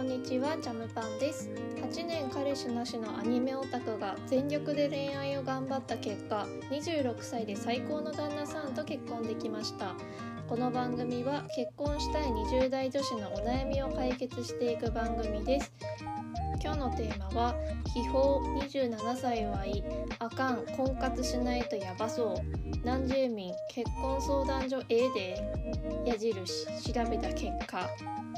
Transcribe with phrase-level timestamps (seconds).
[0.00, 1.50] こんにちはジャムパンです。
[1.76, 9.92] 8年彼氏なしのアニメオタクが全力で恋愛を頑張った結果26歳で最高の旦那さんと結婚できました。
[10.48, 15.70] この番組は結婚したい20代女子のお悩みを解決していく番組です。
[16.64, 17.54] 今日のテーマは
[17.92, 19.84] 秘宝27歳はい
[20.18, 25.42] あかん婚活しないとやばそう南住民結婚相談所 A で
[26.06, 27.86] 矢印調べた結果。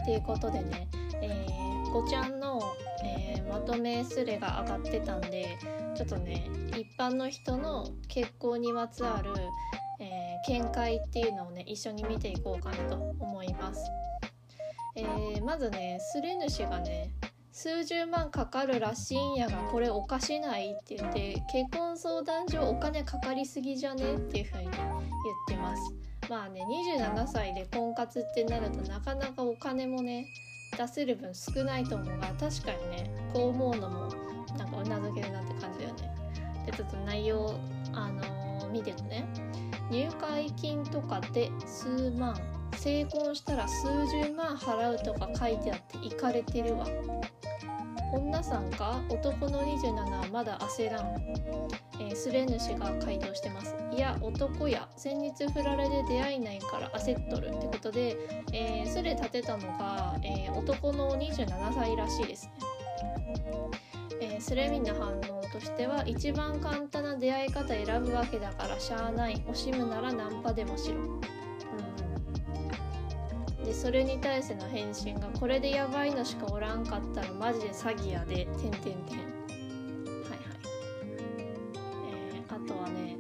[0.02, 0.88] っていうことでね、
[1.22, 2.60] えー、ごちゃんの、
[3.04, 5.56] えー、まとめスレが上がってたんで
[5.94, 9.32] ちょっとね一般の人の結婚にまつわる、
[10.00, 13.82] えー、見解っていうのをね一緒に見ていこうかなと思います。
[14.94, 17.10] えー、まずねスレ主がね
[17.50, 24.84] 数十万かかるらしいんやがこれおかしないって言って結婚相談所お金かかりすぎじゃねっていう風に言っ
[25.46, 25.82] てます
[26.30, 26.64] まあね
[26.98, 30.26] 27歳で婚活ってなるとなかなかお金もね
[30.76, 32.20] 出せる分少ないと思う。
[32.20, 34.08] が確かにねこう思うのも
[34.56, 36.14] なんかうなずけるなって感じだよね。
[36.66, 37.54] でちょっと内容
[37.92, 39.26] あのー、見てるね。
[39.90, 42.34] 入会金とかで数万
[42.76, 46.86] 成婚したら数十万払うとか書いてあって行かれてるわ。
[48.12, 49.00] 女さんか？
[49.08, 51.06] 男の27はまだ焦らん、
[51.98, 53.74] えー、スレ主が回答してます。
[53.92, 54.88] いや男や。
[54.96, 58.16] 先日振られで出会いないから焦っとるってことで、
[58.52, 62.52] えー、スレ立てたのが、えー、男の27歳らしいですね、
[64.20, 69.36] えー、スレミンの反応としては一番簡単な出会い方選ぶわけだからしゃあない。
[69.48, 70.96] 惜しむならナンパでもしろ。
[73.74, 78.92] それに対しての返信が「これでやばいのしかおらんかったらマジで詐欺やで」てんてんてん。
[78.92, 78.98] はいはい。
[82.34, 83.16] えー、あとはね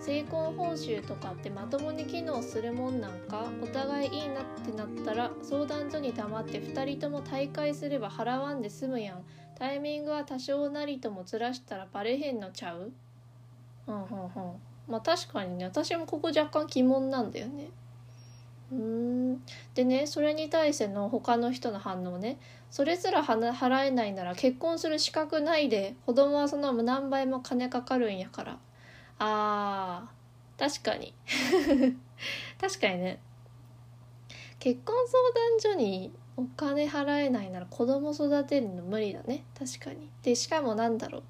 [0.00, 3.46] 成婚報酬とかってまともに機能するもんなんか？
[3.62, 9.24] お互いいいなってなったら相談所に黙って2人とも大会すれば払わんで済むやん。
[9.56, 12.92] タイミングは多少なりともずらしたらバレへんのちゃう？
[13.86, 14.30] うんうんうん。
[14.88, 17.68] まあ確かにね私もここ若干疑問なんだよね。
[18.72, 19.44] うん。
[19.74, 22.38] でねそれに対しての他の人の反応ね。
[22.70, 28.58] それすら払えないなら結婚する資格ないで子供はその何倍も金かかるんやから。
[29.18, 30.20] あー
[30.58, 31.14] 確かに。
[32.60, 33.20] 確かにね。
[34.58, 39.44] 結婚相談所にお金払えないなら子供育てるの無理だね。
[39.58, 40.10] 確かに。
[40.22, 41.22] でしかもなんだろう。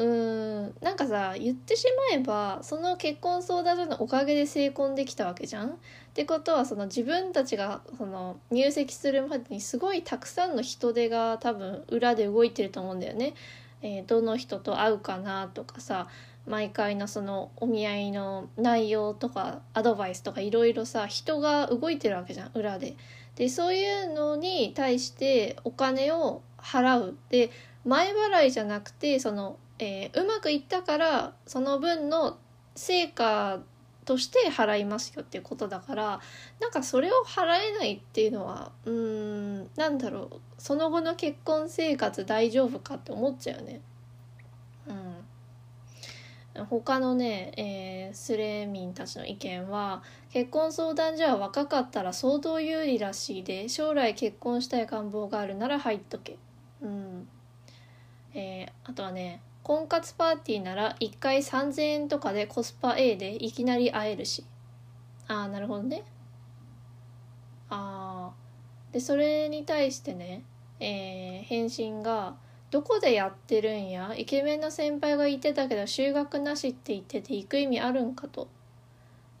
[0.00, 5.72] うーんなんかさ言ってしまえばその結婚相談所のおかげで成婚できたわけじゃんっ
[6.14, 13.34] てことはその自分たちがその入籍するまでにすごいたくさんの人手が多分裏で動いてると思うんだよね。
[13.82, 16.08] えー、どの人と会うかなとかさ
[16.46, 22.96] 毎回のそのお見合いの内容とかアドバイスとかいろいろさ人が動いてるわけじゃん裏で。
[23.36, 27.50] でそういうのに対してお金を払うで
[27.84, 32.38] 前払いじゃなくてそのえー、うまくいったからその分の
[32.74, 33.60] 成果
[34.04, 36.20] として払いますよっていうことだから
[36.60, 43.80] なんかそれを払えないっていうのはうーんなんだろうその後の結婚生活大丈夫かって思っちゃうよね。
[46.56, 56.36] うん、他のね、えー、スレミンたちの意見は結婚相談所は若かったら相当有利らしいで将来結婚したい願望があるなら入っとけ。
[56.82, 57.28] うん
[58.34, 64.44] えー、あとはね婚活パーティーなら1回3000円とかでコスパ A でいきなり会えるし。
[65.28, 66.02] ああなるほどね。
[67.68, 70.42] ああでそれに対してね、
[70.80, 72.36] えー、返信が
[72.70, 74.12] 「どこでやってるんや？
[74.16, 78.48] イケメンな先輩が言ってたけど修学なしって言ってて行く意味あるんかと」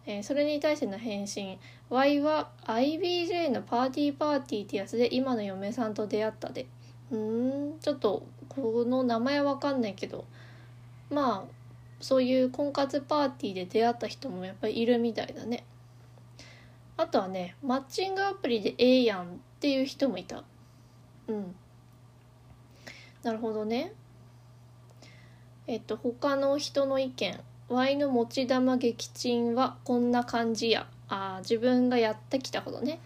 [0.06, 1.58] えー、それに対しての返信
[1.90, 6.66] 「Y は IBJ のパーティーパーティーってやつで今の嫁さんと出会ったで」
[7.10, 7.78] うん。
[7.80, 10.24] ちょっとこの名前わかんないけど。
[11.10, 11.60] まあ
[12.00, 15.64] そういう婚活パーティーで出会った人もやっぱりいるみたいだね。
[16.96, 19.26] あとはねマッチングアプリでええやんっ
[19.60, 20.44] ていう人もいた。
[21.28, 21.54] うん。
[23.22, 23.92] なるほどね。
[25.66, 27.40] えっと他の人の意見。
[27.68, 30.88] Y の持ち玉撃沈はこんな感じや。
[31.08, 33.00] あ自分がやってきたことね。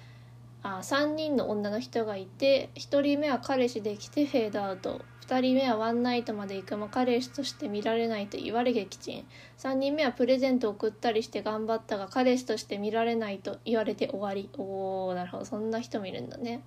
[0.65, 5.03] あ3人の女の人がいて1人目は彼氏できてフェードアウト。
[5.27, 9.25] 2人目はワンナイトまで行くも彼氏として見られないと言われ撃沈
[9.57, 14.51] 3人目はプレゼント送ったりして頑張ったが彼氏として見られないと言われて終わり。
[14.59, 15.45] おーなるほど。
[15.45, 16.63] そんな人もいるんだね。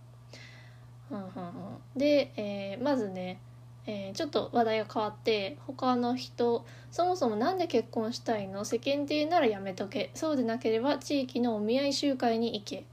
[1.10, 1.28] うんうん、
[1.96, 3.40] で、えー、まずね、
[3.86, 8.66] えー、ちょっと話題が変わって他の人そもそも何で結婚したいの？
[8.66, 10.12] 世間っていうならやめとけ。
[10.14, 12.86] そうでなければ地域のお見合い集会に行け。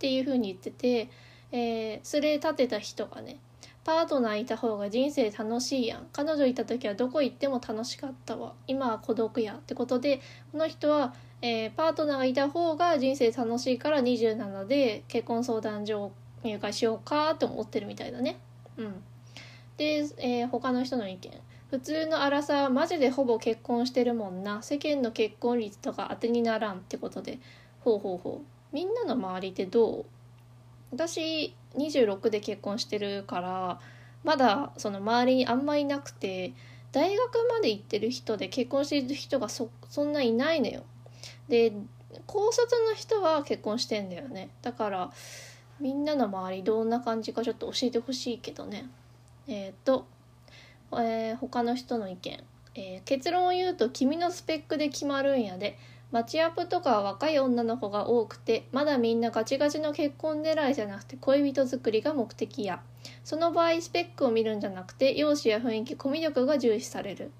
[0.00, 1.10] っていうふうに言ってて
[1.52, 3.38] えー、すれ立てた人がね
[3.84, 6.06] パートナーいた方が人生楽しいやん。
[6.12, 8.52] 彼女いた時はどこ行っても楽しかったわ。
[8.66, 10.20] 今は孤独やってことで
[10.52, 16.12] この人は、えー、パートナーがいた方が人生楽しいから27で結婚相談所
[16.44, 18.38] 入会しようかと思ってるみたいだね。
[18.76, 19.02] うん。
[19.78, 21.30] で、えー、他の人の意見。
[21.70, 24.62] 普通の荒さはマジでほぼ結婚してるもんな。
[24.62, 27.38] 世間の結婚率とか当てにならんってことで。
[27.80, 28.59] ほうほうほう。
[28.72, 30.04] みんなの周りってどう？
[30.92, 33.80] 私26で結婚してるから
[34.24, 36.52] まだその周りにあんまいなくて
[36.92, 40.82] 大学まで行ってる人で結婚してる人がそそんないないのよ。
[41.48, 41.72] で
[42.26, 44.50] 高卒の人は結婚してんだよね。
[44.62, 45.12] だから
[45.78, 48.88] みんなの周りどんな感じかちょっと教えてほしいけどね。
[49.46, 50.06] えっ、と、
[50.92, 52.44] えー、他の人の意見、
[52.74, 55.78] えー、結論を言うと君のスペックで決まるんやで。
[56.12, 62.82] マチアップとかは若い女の子が多くてまだみんなガチガチの結婚狙いじゃなくて恋人作りが目的や。
[63.24, 67.30] その場合スペックを見るんじゃなくて容姿や雰囲気コミュ力が重視される。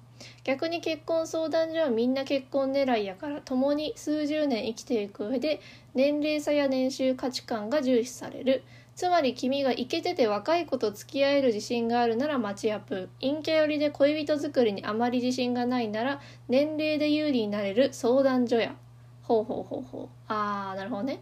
[0.43, 5.59] 逆に結婚相談所はみんな結婚狙いやから共に数十年生きていく上で
[5.93, 8.63] 年齢差や年収価値観が重視される。
[8.95, 13.09] つまり君がイケてて若い子と付き合える自信があるならマチアップ。
[13.21, 18.75] 陰キャ寄りで恋人作りにあまり自信がないなら年齢で有利になれる相談所や。
[19.23, 20.09] ほうほうほうほう。
[20.27, 21.21] あーなるほどね。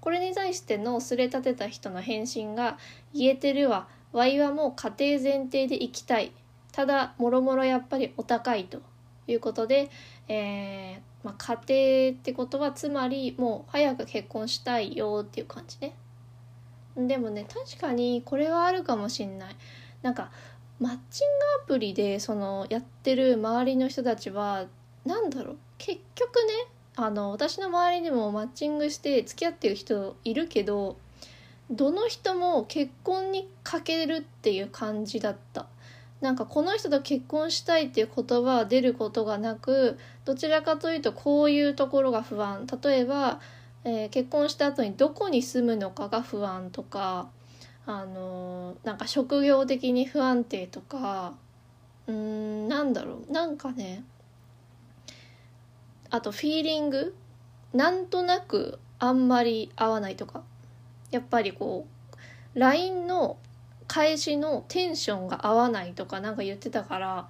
[0.00, 2.78] これに対してのすれ立てた人の返信が
[3.14, 3.88] 「言えてるわ。
[4.12, 6.32] ワイはもう家庭前提で生きたい。
[6.72, 8.80] ただもろもろやっぱりお高い」と。
[9.28, 9.88] いうことで、
[10.28, 15.94] えーまあ、家庭ってことはつまりもう早く結婚したいよっていう感じね。
[16.96, 19.56] でもね確かにこれはあるかもしんない。
[20.02, 20.30] なんか
[20.80, 24.66] マッチングアプリでそのやってる周りの人たちは
[25.04, 26.52] 何だろう結局ね
[26.96, 30.96] あの私の周りにもマッチングして付き合ってる人いるけど
[31.70, 35.66] どの人も結婚にかけるっていう感じだった。
[36.20, 42.66] なんかこの人と結婚したいっていう言葉は出ることがなくどちらかというとこういうところが不安。
[42.82, 43.40] 例えば
[43.84, 47.28] えー、結婚した後にどこに住むのかが不安とか、
[47.86, 51.34] あのー、なんか職業的に不安定とか
[52.06, 54.04] うーんなんだろうなんかね
[56.10, 57.14] あとフィーリング
[57.72, 60.42] なんとなくあんまり合わないとか
[61.10, 61.86] やっぱりこ
[62.54, 63.38] う LINE の
[63.88, 67.28] 返しのテンションが合わないとかなんか言ってたから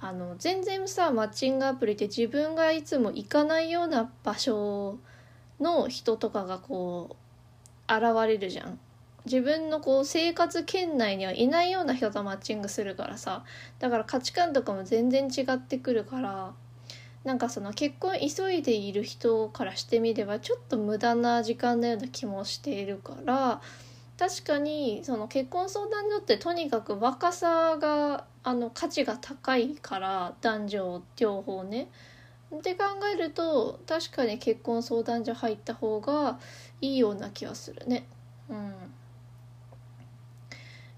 [0.00, 4.98] あの全然さマッチングアプリって自分がいつも行かないような場所を
[5.60, 7.16] の人とかがこ
[7.88, 8.78] う現れるじゃん。
[9.24, 13.44] 自分のこう生活圏内にはいないような人とマッチングするからさ
[13.78, 16.54] だから価値観とかも全然違ってくるから
[17.24, 23.60] なんかその結婚急いでいる人からしてみればちょっと無駄な時間のような気もしているから
[24.18, 31.88] 確かにその結婚相談所ってとにかく若さがあの価値が高いから男女両方ね。
[32.56, 32.84] って考
[33.14, 36.38] えると確かに結婚相談所入った方が
[36.80, 38.06] いいような気はするね。
[38.48, 38.74] うん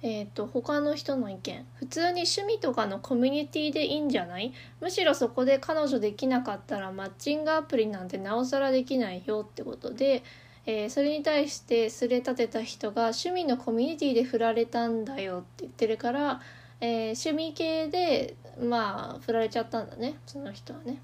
[0.02, 4.55] えーと、他の人の意見普通に趣味とかのコミュニティでいいんじゃない？
[4.81, 10.23] むしろそこで彼女できなかったらマッチングアプリなんてなおさらできないよってことで、
[10.64, 16.40] えー、それに対してすれ立てた人が趣味のコミュニティで振られたんだよって言ってるから、
[16.80, 21.02] えー、趣味系でまあ振られちゃったんだねその人はね。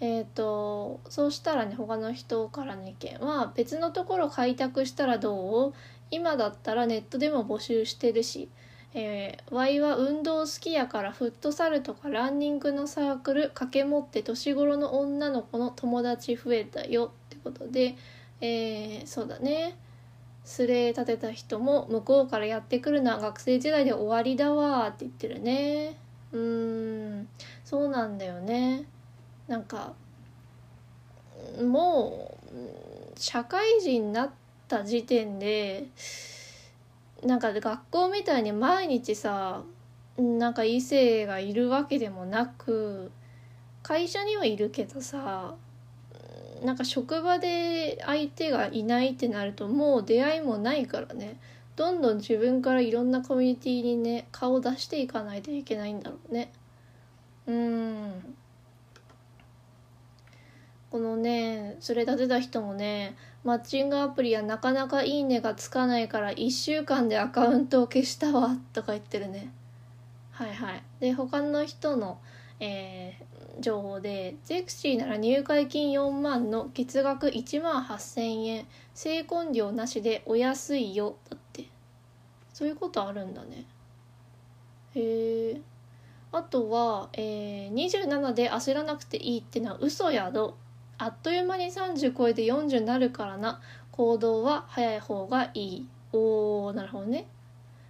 [0.00, 5.74] えーと、そうしたらね他の人からの意見は別のところ開拓したらどう？
[6.10, 8.48] 今だったらネットでも募集してるし、
[8.94, 17.12] えー、ワイは運動好きやからフットサルとかランニングのサークル掛け持って年頃の女の子の友達増えたよ。
[17.26, 17.96] ってことで、
[18.40, 19.76] えー、そうだね。
[20.44, 25.96] すれ立てた人も向こうからやってくるのは学生時代で終わりだわって言ってるね。
[26.32, 27.28] うーん。
[27.64, 28.84] そうなんだよね。
[29.48, 29.94] なんか
[31.62, 34.30] もう社会人になっ
[34.68, 35.86] た時点で
[37.24, 39.62] なんか学校みたいに毎日さ
[40.18, 43.10] なんか異性がいるわけでもなく
[43.82, 45.54] 会社にはいるけどさ
[46.64, 51.38] なんか職場で相手がいないってなるともう出会いもないからね。
[51.76, 56.50] どんどん自分からいろんなコミュニティにね顔を出していかないといけないんだろうね。
[57.46, 58.36] うん。
[60.90, 69.52] このねそれ立てた人もねマッチングアプリはなかなかいいねがつかないから1週間でアカウントを消したわとか言ってるね。
[70.30, 70.82] はいはい。
[71.00, 72.18] で他の人の、
[72.60, 73.14] え
[73.60, 81.64] 情報でゼクシーなら入会金4万の月額1万8,000円成婚料なしでお安いよだって。
[82.52, 83.64] そういうことあるんだね。
[84.94, 85.60] へえ
[86.32, 90.56] あとは、えー、27で焦らなくていいってのは嘘やど
[90.98, 93.60] あっという間に30超えて40になるからな。
[93.92, 95.88] 行動は早い方がいい。
[96.12, 97.26] おーなるほどね。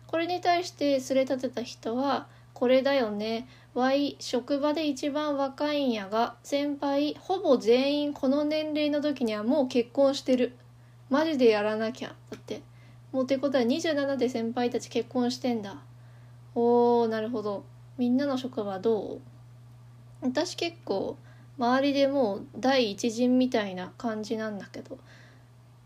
[0.07, 3.49] これに対してすれ立てた人はこれだよね。
[3.75, 10.55] Y 職場で一番若いんやが先輩ほぼ全員この年齢の時にはもう結婚してる。
[11.11, 12.09] マジでやらなきゃ。
[12.31, 12.63] だって
[13.13, 15.77] もうってことは27で先輩たち結婚してんだ。
[16.55, 17.65] おーなるほど。
[17.99, 19.21] みんなの職場どう？
[20.23, 21.17] 私結構
[21.59, 24.99] 周りでもう第一陣みたいな感じなんだけど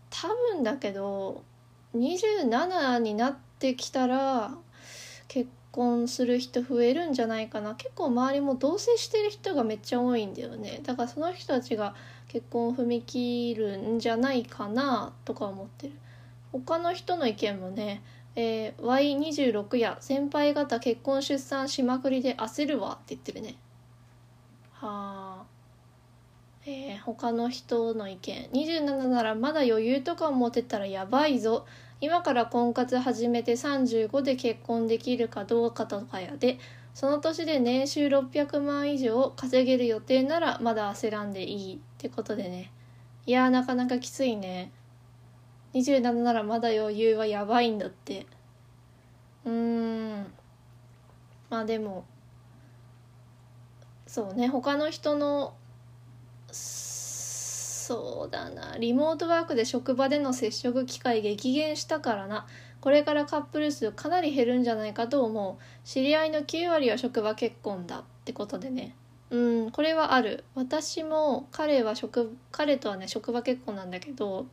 [0.09, 1.43] 多分だけど
[1.95, 4.53] 27になってきたら
[5.27, 7.75] 結婚する人増えるんじゃないかな。
[7.75, 10.81] 結構周りも同棲してる人がめっちゃ多いんだよね。
[10.83, 11.95] だからその人たちが
[12.27, 15.93] 結婚を踏み切るんじゃないかなとか思ってる。
[16.51, 18.03] 他の人の意見もね
[18.35, 23.55] えー、Y26 や先輩方結婚出産しまくりで焦るわって言ってるね。
[24.73, 25.50] はあ。
[26.71, 28.49] えー、他の人の意見。
[28.53, 31.65] 27ならまだ余裕とか持てたらやばいぞ。
[31.99, 36.59] 今から婚活始めて35で結婚できるかどうかとかやで。
[36.93, 42.71] その年で年収600万以上稼げる予定ならまだ焦らんでいいってことでね。
[43.25, 44.71] いやなかなかきついね。
[45.73, 48.25] 27ならまだ余裕はやばいんだって。
[49.45, 49.51] うー
[50.21, 50.33] ん。
[51.49, 52.05] まあでも
[54.11, 55.53] そうね他の人の
[56.53, 58.77] そうだな。
[58.77, 62.47] リモートワークで職場での接触機会激減したからな。
[62.79, 65.87] これからカップル数かなり減るんじゃないかと思う。
[65.87, 67.99] 知り合いの9割は職場結婚だ。
[67.99, 68.95] ってことでね。
[69.29, 70.43] うんこれはある。
[70.55, 74.45] 私も彼は職彼とはね職場結婚なんだけど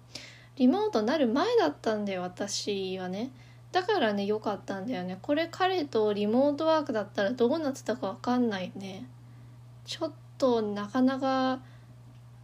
[0.56, 3.30] リモートなる前だったんだよ私はね。
[3.72, 5.18] だからね良かったんだよね。
[5.20, 9.06] これ彼とリモートワークだったらどうなってたか分かんないね。
[9.84, 11.60] ちょっとなかなか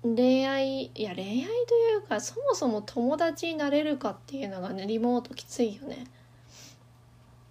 [0.04, 6.06] 恋愛いや恋愛というかそもそも友達になれるかっていうのがねリモートきついよね。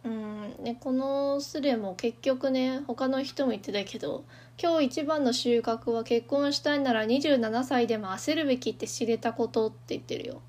[0.05, 4.23] うんねこのスレも結局ね他の人も言ってたけど
[4.61, 10.41] 今日一番の収穫は結婚したいなら27歳でも焦るべきって知れたことって言ってるよ。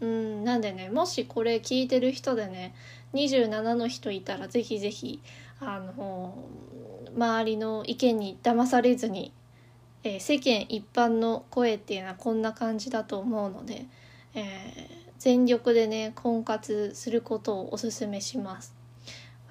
[0.00, 2.74] うんなんでねもしこれ聞いてる人でね
[3.14, 5.20] 27の人いたらぜひぜひ
[5.60, 6.34] あの
[7.16, 9.32] 周りの意見に騙されずに
[10.04, 13.86] えー、世間一般の声っていうのはこんな感じだと思うので、
[14.34, 18.74] えー、全力でね婚活することをおすすめします。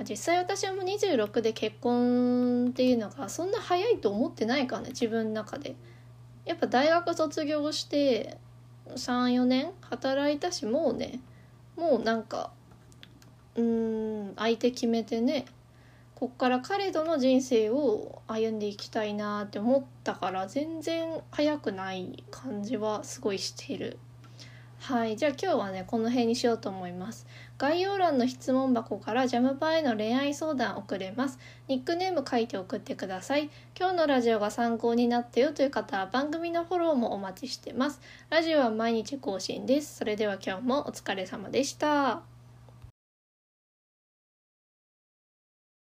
[0.08, 5.76] 実際私はもう26で結婚っていうのがそんな早いと思ってないからね自分の中で。
[6.46, 8.38] やっぱ大学卒業して
[8.96, 11.20] 34年働いたしもうね
[11.76, 12.52] もうなんか
[13.56, 15.46] うん相手決めてね
[16.20, 24.00] こっから彼との人生を歩んでいきたいなって思ったから全然早くない感じはすごいしている。
[24.80, 27.28] はいじゃあ今日はねこの辺にしようと思います。
[27.60, 31.38] 概要欄の質問箱からジャムパーへの恋愛相談送れます。
[31.68, 33.52] ニックネーム書いて送ってください。
[33.80, 38.02] 今日のラジオが参考になったよという方は番組のフォローもお待ちしてます。
[38.32, 39.98] ラジオは毎日更新です。
[39.98, 42.37] それでは今日もお疲れ様でした。